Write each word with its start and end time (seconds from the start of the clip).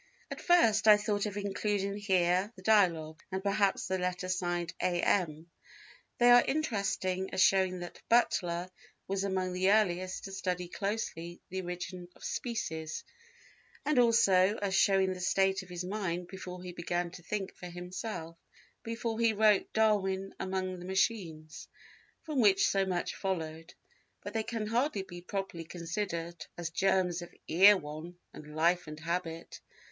At 0.31 0.41
first 0.41 0.87
I 0.87 0.97
thought 0.97 1.27
of 1.27 1.37
including 1.37 1.95
here 1.95 2.51
the 2.55 2.63
Dialogue, 2.63 3.21
and 3.31 3.43
perhaps 3.43 3.85
the 3.87 3.99
letter 3.99 4.29
signed 4.29 4.73
A. 4.81 4.99
M. 5.03 5.51
They 6.17 6.31
are 6.31 6.43
interesting 6.43 7.31
as 7.31 7.39
showing 7.39 7.81
that 7.81 8.01
Butler 8.09 8.71
was 9.07 9.23
among 9.23 9.53
the 9.53 9.71
earliest 9.71 10.23
to 10.23 10.31
study 10.31 10.67
closely 10.67 11.39
the 11.49 11.61
Origin 11.61 12.07
of 12.15 12.23
Species, 12.23 13.03
and 13.85 13.99
also 13.99 14.57
as 14.59 14.73
showing 14.73 15.13
the 15.13 15.19
state 15.19 15.61
of 15.61 15.69
his 15.69 15.83
mind 15.85 16.27
before 16.29 16.63
he 16.63 16.71
began 16.71 17.11
to 17.11 17.21
think 17.21 17.53
for 17.55 17.67
himself, 17.67 18.37
before 18.81 19.19
he 19.19 19.33
wrote 19.33 19.71
Darwin 19.71 20.33
among 20.39 20.79
the 20.79 20.85
Machines 20.85 21.67
from 22.23 22.39
which 22.41 22.67
so 22.67 22.87
much 22.87 23.13
followed; 23.13 23.75
but 24.23 24.33
they 24.33 24.41
can 24.41 24.65
hardly 24.65 25.03
be 25.03 25.21
properly 25.21 25.63
considered 25.63 26.43
as 26.57 26.71
germs 26.71 27.21
of 27.21 27.31
Erewhon 27.47 28.17
and 28.33 28.55
Life 28.55 28.87
and 28.87 28.99
Habit. 28.99 29.61